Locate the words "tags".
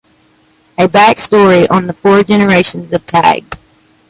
3.05-3.59